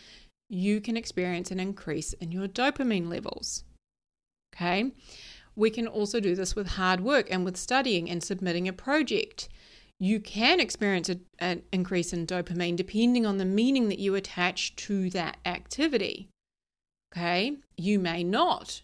[0.49, 3.63] you can experience an increase in your dopamine levels.
[4.57, 4.91] Okay.
[5.55, 9.49] We can also do this with hard work and with studying and submitting a project.
[9.99, 14.75] You can experience a, an increase in dopamine depending on the meaning that you attach
[14.77, 16.29] to that activity.
[17.13, 18.81] Okay, you may not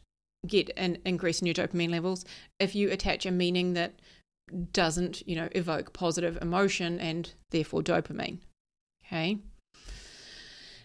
[0.47, 2.25] get an increase in your dopamine levels
[2.59, 3.93] if you attach a meaning that
[4.71, 8.39] doesn't, you know, evoke positive emotion and therefore dopamine.
[9.05, 9.37] Okay.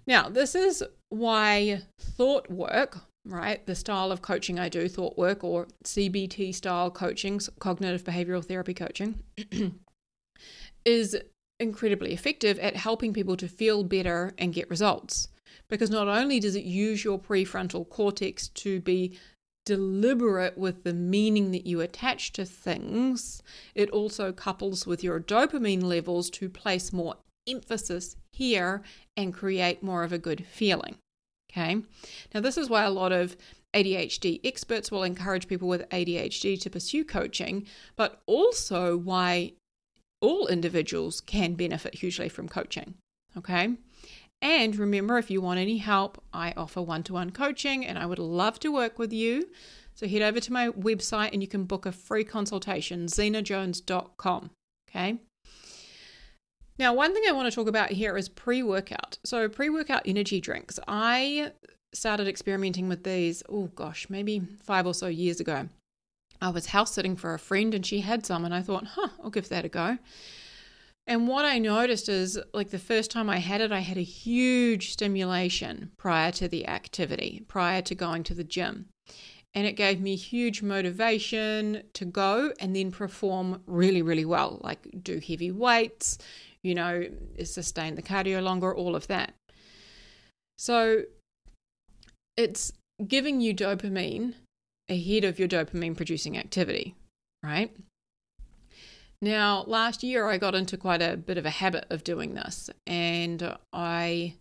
[0.06, 5.44] Now, this is why thought work, right, the style of coaching I do, thought work
[5.44, 9.22] or CBT style coaching, cognitive behavioral therapy coaching,
[10.84, 11.16] is
[11.60, 15.28] incredibly effective at helping people to feel better and get results.
[15.68, 19.18] Because not only does it use your prefrontal cortex to be
[19.66, 23.42] deliberate with the meaning that you attach to things,
[23.74, 28.82] it also couples with your dopamine levels to place more emphasis here
[29.16, 30.96] and create more of a good feeling.
[31.50, 31.82] Okay.
[32.34, 33.36] Now, this is why a lot of
[33.74, 39.52] ADHD experts will encourage people with ADHD to pursue coaching, but also why
[40.20, 42.94] all individuals can benefit hugely from coaching.
[43.36, 43.76] Okay.
[44.40, 48.06] And remember, if you want any help, I offer one to one coaching and I
[48.06, 49.48] would love to work with you.
[49.94, 54.50] So head over to my website and you can book a free consultation, xenajones.com.
[54.88, 55.18] Okay.
[56.78, 59.18] Now, one thing I want to talk about here is pre workout.
[59.24, 60.78] So, pre workout energy drinks.
[60.86, 61.52] I
[61.92, 65.68] started experimenting with these, oh gosh, maybe five or so years ago.
[66.40, 69.08] I was house sitting for a friend and she had some, and I thought, huh,
[69.22, 69.98] I'll give that a go.
[71.06, 74.02] And what I noticed is like the first time I had it, I had a
[74.02, 78.86] huge stimulation prior to the activity, prior to going to the gym.
[79.54, 84.86] And it gave me huge motivation to go and then perform really, really well, like
[85.02, 86.18] do heavy weights,
[86.68, 87.06] you know,
[87.44, 89.32] sustain the cardio longer, all of that.
[90.58, 91.04] So
[92.36, 92.72] it's
[93.06, 94.34] giving you dopamine
[94.88, 96.94] ahead of your dopamine producing activity,
[97.42, 97.74] right?
[99.22, 102.68] Now, last year I got into quite a bit of a habit of doing this,
[102.86, 104.34] and I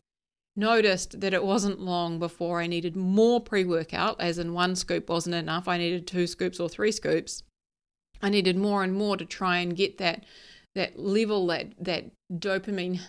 [0.55, 5.09] noticed that it wasn't long before I needed more pre workout, as in one scoop
[5.09, 5.67] wasn't enough.
[5.67, 7.43] I needed two scoops or three scoops.
[8.21, 10.25] I needed more and more to try and get that
[10.77, 13.01] that level, that that dopamine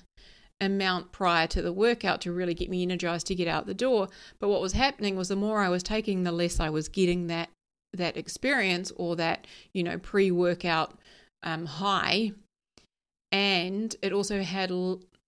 [0.61, 4.09] amount prior to the workout to really get me energized to get out the door.
[4.41, 7.29] But what was happening was the more I was taking, the less I was getting
[7.29, 7.51] that
[7.93, 10.99] that experience or that you know pre workout
[11.43, 12.33] um, high,
[13.31, 14.73] and it also had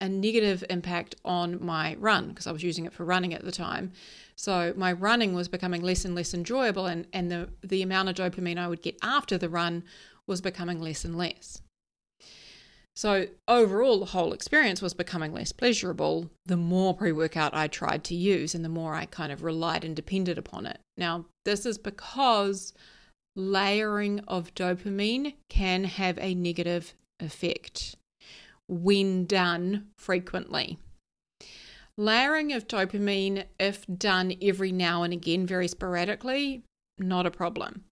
[0.00, 3.52] a negative impact on my run because I was using it for running at the
[3.52, 3.92] time.
[4.34, 8.14] So my running was becoming less and less enjoyable, and, and the, the amount of
[8.14, 9.84] dopamine I would get after the run
[10.26, 11.60] was becoming less and less.
[13.00, 18.04] So overall, the whole experience was becoming less pleasurable the more pre workout I tried
[18.04, 20.80] to use and the more I kind of relied and depended upon it.
[20.98, 22.74] Now, this is because
[23.34, 27.96] layering of dopamine can have a negative effect
[28.68, 30.76] when done frequently.
[31.96, 36.64] Layering of dopamine, if done every now and again, very sporadically,
[36.98, 37.84] not a problem.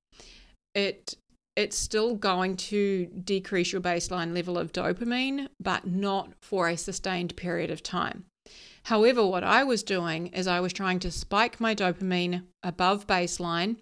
[0.75, 1.17] It
[1.59, 7.35] it's still going to decrease your baseline level of dopamine, but not for a sustained
[7.35, 8.27] period of time.
[8.85, 13.75] However, what I was doing is I was trying to spike my dopamine above baseline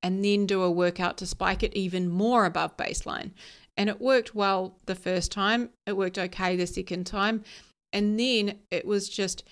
[0.00, 3.32] and then do a workout to spike it even more above baseline.
[3.76, 7.42] And it worked well the first time, it worked okay the second time,
[7.92, 9.42] and then it was just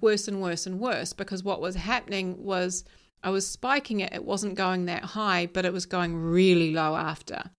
[0.00, 2.84] worse and worse and worse because what was happening was
[3.22, 6.96] I was spiking it, it wasn't going that high, but it was going really low
[6.96, 7.50] after.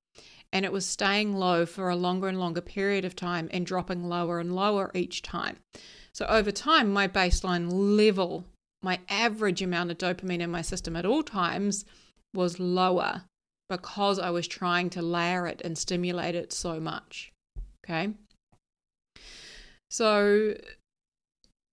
[0.53, 4.07] And it was staying low for a longer and longer period of time and dropping
[4.07, 5.57] lower and lower each time.
[6.13, 8.45] So over time, my baseline level,
[8.81, 11.85] my average amount of dopamine in my system at all times
[12.33, 13.23] was lower
[13.69, 17.31] because I was trying to layer it and stimulate it so much.
[17.85, 18.13] Okay.
[19.89, 20.55] So,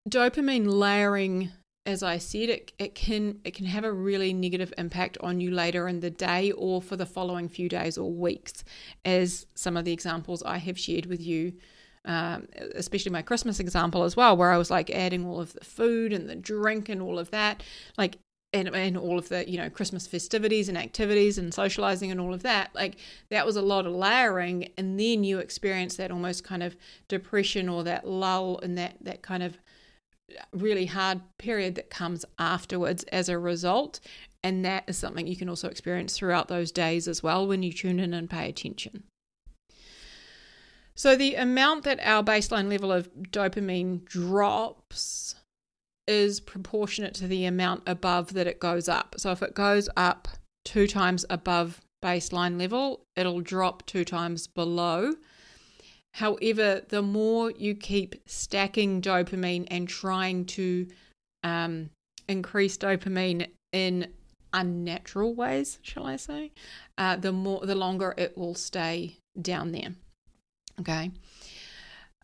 [0.08, 1.50] dopamine layering,
[1.86, 5.50] as I said, it, it can it can have a really negative impact on you
[5.50, 8.64] later in the day or for the following few days or weeks,
[9.04, 11.54] as some of the examples I have shared with you
[12.06, 15.64] um, especially my Christmas example as well, where I was like adding all of the
[15.64, 17.62] food and the drink and all of that.
[17.96, 18.18] Like
[18.52, 22.32] and, and all of the you know christmas festivities and activities and socializing and all
[22.32, 26.44] of that like that was a lot of layering and then you experience that almost
[26.44, 26.76] kind of
[27.08, 29.58] depression or that lull and that that kind of
[30.52, 34.00] really hard period that comes afterwards as a result
[34.42, 37.72] and that is something you can also experience throughout those days as well when you
[37.72, 39.04] tune in and pay attention
[40.94, 45.34] so the amount that our baseline level of dopamine drops
[46.06, 49.14] is proportionate to the amount above that it goes up.
[49.18, 50.28] So if it goes up
[50.64, 55.14] two times above baseline level, it'll drop two times below.
[56.14, 60.86] However, the more you keep stacking dopamine and trying to
[61.42, 61.90] um,
[62.28, 64.12] increase dopamine in
[64.52, 66.52] unnatural ways, shall I say,
[66.96, 69.96] uh, the more the longer it will stay down there.
[70.78, 71.10] Okay.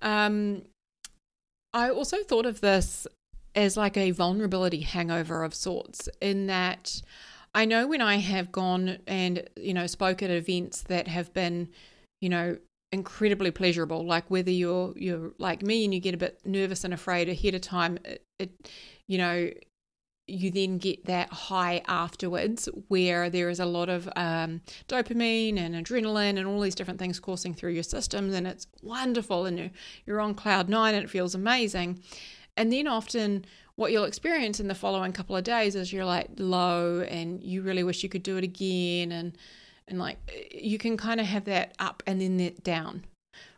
[0.00, 0.62] Um,
[1.74, 3.08] I also thought of this
[3.56, 7.02] as like a vulnerability hangover of sorts, in that
[7.56, 11.70] I know when I have gone and you know spoke at events that have been,
[12.20, 12.56] you know,
[12.92, 14.04] incredibly pleasurable.
[14.04, 17.54] Like whether you're you're like me and you get a bit nervous and afraid ahead
[17.54, 18.70] of time, it, it
[19.06, 19.50] you know
[20.30, 25.74] you then get that high afterwards where there is a lot of um, dopamine and
[25.74, 29.70] adrenaline and all these different things coursing through your systems and it's wonderful and you're,
[30.06, 32.00] you're on cloud nine and it feels amazing
[32.56, 36.28] and then often what you'll experience in the following couple of days is you're like
[36.38, 39.36] low and you really wish you could do it again and
[39.90, 40.18] and like
[40.50, 43.04] you can kind of have that up and then that down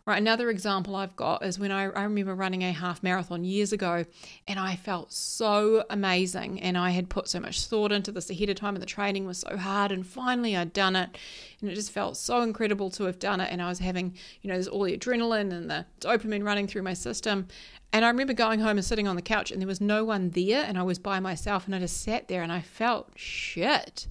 [0.05, 3.73] Right, another example I've got is when I, I remember running a half marathon years
[3.73, 4.05] ago
[4.49, 8.49] and I felt so amazing and I had put so much thought into this ahead
[8.49, 11.17] of time and the training was so hard and finally I'd done it
[11.61, 14.49] and it just felt so incredible to have done it and I was having, you
[14.49, 17.47] know, there's all the adrenaline and the dopamine running through my system
[17.93, 20.31] and I remember going home and sitting on the couch and there was no one
[20.31, 24.09] there and I was by myself and I just sat there and I felt shit.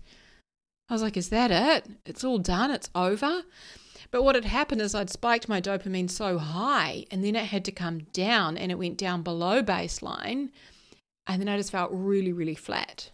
[0.91, 1.89] I was like, is that it?
[2.05, 3.43] It's all done, it's over.
[4.11, 7.63] But what had happened is I'd spiked my dopamine so high and then it had
[7.63, 10.49] to come down and it went down below baseline.
[11.25, 13.09] And then I just felt really, really flat.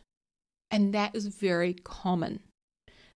[0.71, 2.39] And that is very common.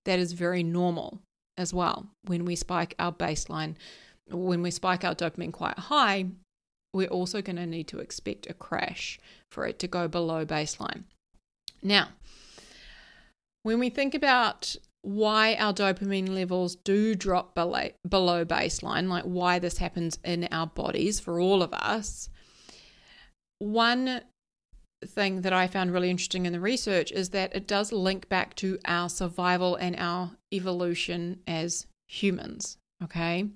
[0.06, 1.22] That is very normal
[1.58, 2.06] as well.
[2.26, 3.74] When we spike our baseline,
[4.30, 6.28] when we spike our dopamine quite high,
[6.94, 9.20] we're also going to need to expect a crash
[9.52, 11.06] for it to go below baseline.
[11.82, 12.10] Now,
[13.64, 19.78] when we think about why our dopamine levels do drop below, baseline, like why this
[19.78, 22.30] happens in our bodies for all of us.
[23.60, 24.22] One
[25.06, 28.56] thing that I found really interesting in the research is that it does link back
[28.58, 32.78] to our survival and our evolution as humans.
[33.04, 33.50] Okay.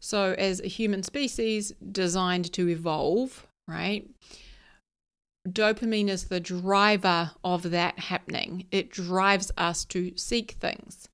[0.00, 4.08] So, as a human species designed to evolve, right?
[5.54, 8.66] Dopamine is the driver of that happening.
[8.70, 11.08] It drives us to seek things.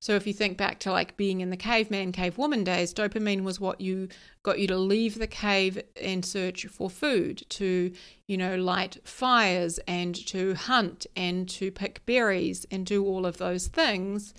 [0.00, 3.58] So if you think back to like being in the caveman, cavewoman days, dopamine was
[3.58, 4.08] what you
[4.44, 7.92] got you to leave the cave and search for food, to,
[8.26, 13.38] you know, light fires and to hunt and to pick berries and do all of
[13.38, 14.34] those things.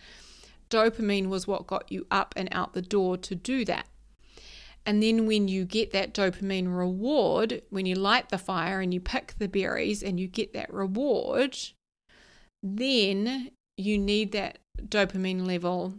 [0.70, 3.86] Dopamine was what got you up and out the door to do that.
[4.86, 8.99] And then when you get that dopamine reward, when you light the fire and you
[8.99, 11.57] pick the berries and you get that reward,
[12.63, 15.93] then you need that dopamine level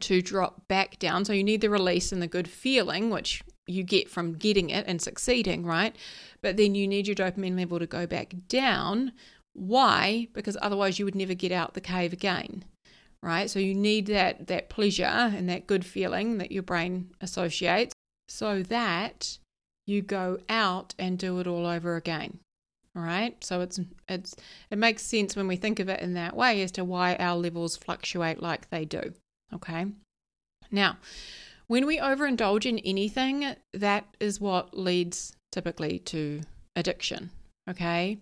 [0.00, 1.24] to drop back down.
[1.24, 4.84] So you need the release and the good feeling, which you get from getting it
[4.86, 5.96] and succeeding, right?
[6.42, 9.12] But then you need your dopamine level to go back down.
[9.54, 10.28] Why?
[10.32, 12.64] Because otherwise you would never get out the cave again
[13.22, 13.48] right?
[13.48, 17.94] So you need that that pleasure and that good feeling that your brain associates
[18.28, 19.38] so that
[19.86, 22.38] you go out and do it all over again.
[22.96, 23.42] All right?
[23.42, 24.34] So it's it's
[24.70, 27.36] it makes sense when we think of it in that way as to why our
[27.36, 29.12] levels fluctuate like they do.
[29.54, 29.86] Okay?
[30.70, 30.98] Now,
[31.66, 36.40] when we overindulge in anything, that is what leads typically to
[36.76, 37.30] addiction.
[37.68, 38.18] Okay?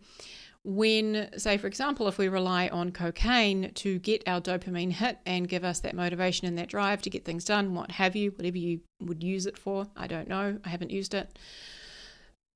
[0.62, 5.48] When, say, for example, if we rely on cocaine to get our dopamine hit and
[5.48, 8.58] give us that motivation and that drive to get things done, what have you, whatever
[8.58, 11.38] you would use it for, I don't know, I haven't used it.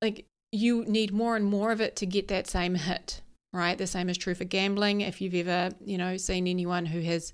[0.02, 3.78] Like, you need more and more of it to get that same hit, right?
[3.78, 5.00] The same is true for gambling.
[5.00, 7.32] If you've ever, you know, seen anyone who has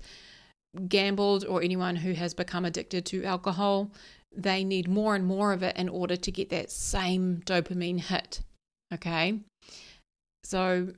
[0.87, 3.91] gambled or anyone who has become addicted to alcohol,
[4.33, 8.39] they need more and more of it in order to get that same dopamine hit.
[8.93, 9.41] Okay.
[10.43, 10.93] So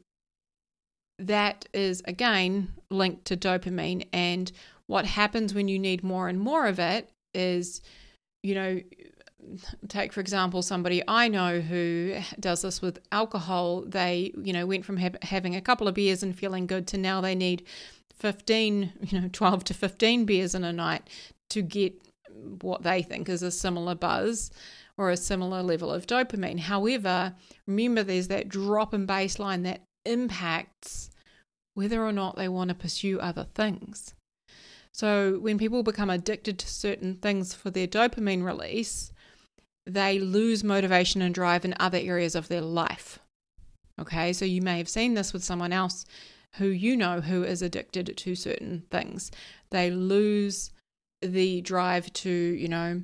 [1.20, 4.08] that is again linked to dopamine.
[4.14, 4.52] And
[4.88, 7.82] what happens when you need more and more of it is,
[8.42, 8.82] you know,
[9.90, 13.82] take for example somebody I know who does this with alcohol.
[13.82, 16.98] They, you know, went from ha- having a couple of beers and feeling good to
[16.98, 17.64] now they need
[18.20, 21.10] 15, you know, 12 to 15 beers in a night
[21.50, 21.94] to get
[22.62, 24.50] what they think is a similar buzz
[24.98, 26.60] or a similar level of dopamine.
[26.60, 27.36] However,
[27.68, 31.10] remember there's that drop in baseline that impacts
[31.74, 34.14] whether or not they want to pursue other things.
[34.92, 39.12] So, when people become addicted to certain things for their dopamine release,
[39.88, 43.20] they lose motivation and drive in other areas of their life.
[44.00, 46.06] Okay, so you may have seen this with someone else
[46.58, 49.32] who you know who is addicted to certain things.
[49.72, 50.72] They lose
[51.22, 53.02] the drive to, you know,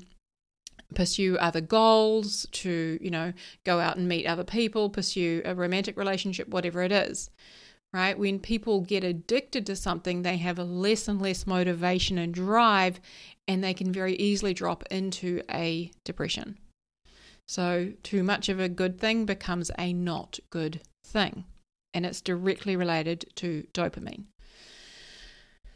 [0.95, 3.33] pursue other goals, to, you know,
[3.63, 7.29] go out and meet other people, pursue a romantic relationship, whatever it is.
[7.91, 8.17] Right?
[8.17, 12.99] When people get addicted to something, they have less and less motivation and drive,
[13.47, 16.59] and they can very easily drop into a depression.
[17.47, 21.45] So, too much of a good thing becomes a not good thing,
[21.95, 24.25] and it's directly related to dopamine.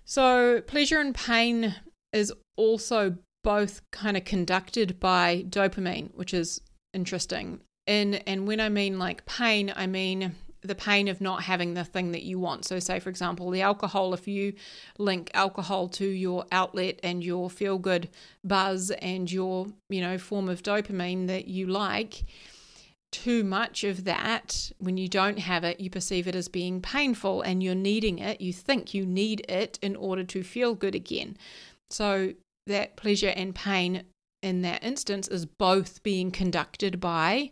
[0.05, 1.73] So, pleasure and pain
[2.11, 6.61] is also both kind of conducted by dopamine, which is
[6.93, 7.59] interesting.
[7.85, 11.83] And and when I mean like pain, I mean the pain of not having the
[11.83, 12.65] thing that you want.
[12.65, 14.53] So, say, for example, the alcohol, if you
[14.97, 18.09] link alcohol to your outlet and your feel good
[18.43, 22.23] buzz and your, you know, form of dopamine that you like,
[23.11, 27.41] too much of that, when you don't have it, you perceive it as being painful
[27.41, 28.41] and you're needing it.
[28.41, 31.37] You think you need it in order to feel good again.
[31.89, 32.33] So,
[32.67, 34.03] that pleasure and pain
[34.41, 37.51] in that instance is both being conducted by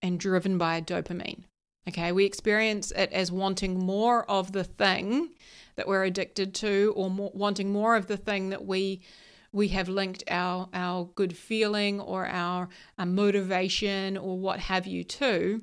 [0.00, 1.44] and driven by dopamine.
[1.88, 5.30] Okay, we experience it as wanting more of the thing
[5.74, 9.02] that we're addicted to, or more, wanting more of the thing that we
[9.52, 12.68] we have linked our our good feeling or our,
[12.98, 15.62] our motivation or what have you to,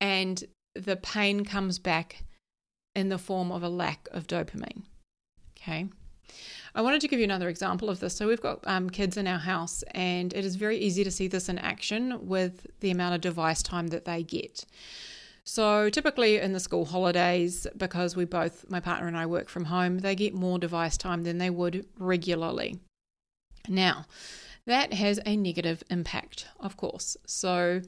[0.00, 2.24] and the pain comes back
[2.94, 4.82] in the form of a lack of dopamine.
[5.58, 5.88] Okay.
[6.74, 8.14] I wanted to give you another example of this.
[8.14, 11.28] So, we've got um, kids in our house, and it is very easy to see
[11.28, 14.64] this in action with the amount of device time that they get.
[15.44, 19.64] So, typically in the school holidays, because we both, my partner and I, work from
[19.64, 22.78] home, they get more device time than they would regularly.
[23.68, 24.04] Now,
[24.66, 27.16] that has a negative impact, of course.
[27.26, 27.82] So,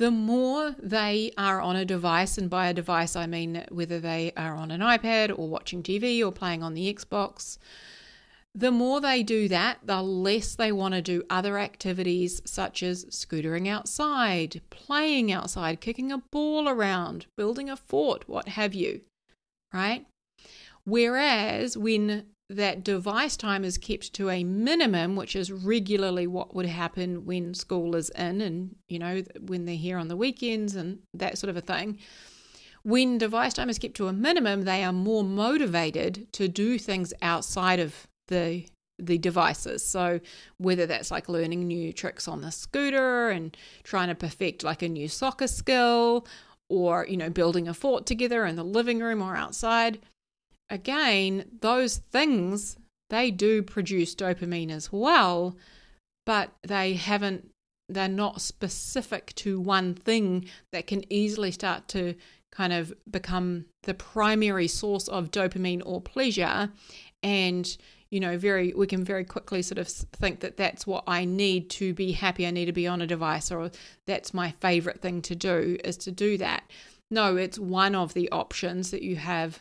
[0.00, 4.32] the more they are on a device, and by a device I mean whether they
[4.34, 7.58] are on an iPad or watching TV or playing on the Xbox,
[8.54, 13.04] the more they do that, the less they want to do other activities such as
[13.10, 19.02] scootering outside, playing outside, kicking a ball around, building a fort, what have you,
[19.70, 20.06] right?
[20.86, 26.66] Whereas when that device time is kept to a minimum, which is regularly what would
[26.66, 30.98] happen when school is in and, you know, when they're here on the weekends and
[31.14, 31.98] that sort of a thing.
[32.82, 37.14] When device time is kept to a minimum, they are more motivated to do things
[37.22, 38.66] outside of the
[38.98, 39.82] the devices.
[39.82, 40.20] So
[40.58, 44.88] whether that's like learning new tricks on the scooter and trying to perfect like a
[44.88, 46.26] new soccer skill
[46.68, 50.00] or you know building a fort together in the living room or outside,
[50.70, 52.76] again, those things
[53.10, 55.56] they do produce dopamine as well,
[56.24, 57.50] but they haven't
[57.88, 62.14] they're not specific to one thing that can easily start to
[62.52, 66.70] kind of become the primary source of dopamine or pleasure
[67.24, 67.76] and
[68.10, 71.70] you know, very we can very quickly sort of think that that's what I need
[71.70, 72.46] to be happy.
[72.46, 73.70] I need to be on a device, or
[74.06, 76.64] that's my favorite thing to do is to do that.
[77.10, 79.60] No, it's one of the options that you have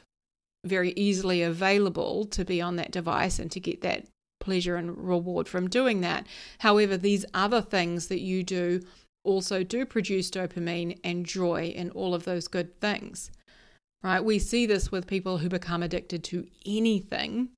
[0.64, 4.06] very easily available to be on that device and to get that
[4.40, 6.26] pleasure and reward from doing that.
[6.60, 8.82] However, these other things that you do
[9.24, 13.32] also do produce dopamine and joy and all of those good things.
[14.02, 14.24] Right?
[14.24, 17.50] We see this with people who become addicted to anything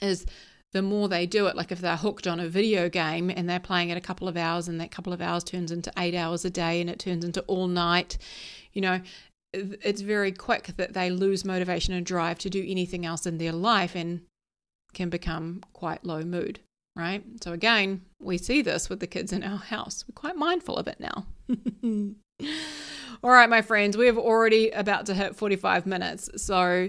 [0.00, 0.24] is
[0.72, 3.58] the more they do it, like if they're hooked on a video game and they're
[3.58, 6.44] playing it a couple of hours and that couple of hours turns into eight hours
[6.44, 8.18] a day and it turns into all night,
[8.72, 9.00] you know,
[9.52, 13.52] it's very quick that they lose motivation and drive to do anything else in their
[13.52, 14.22] life and
[14.92, 16.60] can become quite low mood,
[16.96, 17.24] right?
[17.42, 20.04] So, again, we see this with the kids in our house.
[20.06, 21.26] We're quite mindful of it now.
[23.22, 26.30] all right, my friends, we have already about to hit 45 minutes.
[26.36, 26.88] So,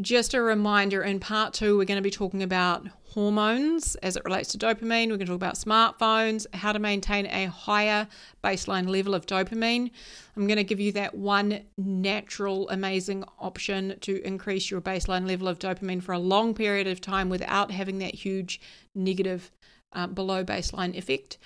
[0.00, 4.24] just a reminder in part two, we're going to be talking about hormones as it
[4.24, 5.08] relates to dopamine.
[5.08, 8.06] We're going to talk about smartphones, how to maintain a higher
[8.44, 9.90] baseline level of dopamine.
[10.36, 15.48] I'm going to give you that one natural, amazing option to increase your baseline level
[15.48, 18.60] of dopamine for a long period of time without having that huge
[18.94, 19.50] negative
[19.92, 21.38] uh, below baseline effect.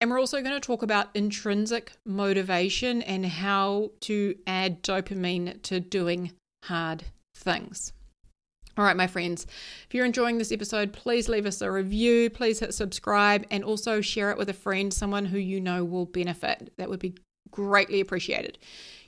[0.00, 5.80] And we're also going to talk about intrinsic motivation and how to add dopamine to
[5.80, 6.32] doing
[6.64, 7.04] hard
[7.40, 7.92] things.
[8.78, 9.46] All right, my friends,
[9.86, 14.00] if you're enjoying this episode, please leave us a review, please hit subscribe, and also
[14.00, 16.72] share it with a friend, someone who you know will benefit.
[16.78, 17.16] That would be
[17.50, 18.58] greatly appreciated.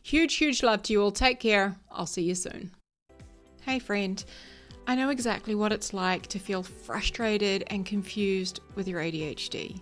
[0.02, 1.12] Huge, huge love to you all.
[1.12, 1.76] Take care.
[1.90, 2.72] I'll see you soon.
[3.62, 4.22] Hey, friend.
[4.84, 9.80] I know exactly what it's like to feel frustrated and confused with your ADHD,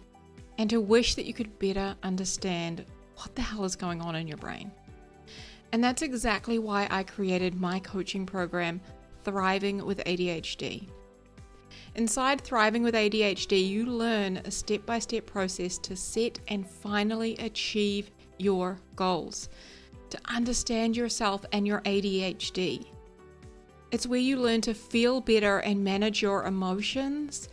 [0.59, 2.84] and to wish that you could better understand
[3.16, 4.70] what the hell is going on in your brain.
[5.72, 8.80] And that's exactly why I created my coaching program,
[9.24, 10.88] Thriving with ADHD.
[11.94, 17.36] Inside Thriving with ADHD, you learn a step by step process to set and finally
[17.36, 19.48] achieve your goals,
[20.08, 22.86] to understand yourself and your ADHD.
[23.90, 27.48] It's where you learn to feel better and manage your emotions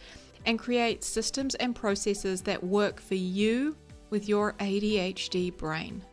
[0.45, 3.75] and create systems and processes that work for you
[4.09, 6.03] with your ADHD brain.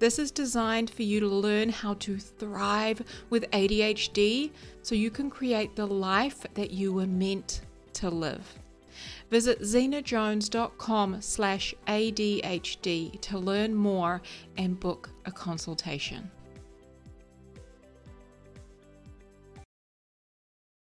[0.00, 4.50] This is designed for you to learn how to thrive with ADHD
[4.82, 7.60] so you can create the life that you were meant
[7.92, 8.58] to live.
[9.30, 14.22] Visit xenajones.com slash ADHD to learn more
[14.56, 16.30] and book a consultation.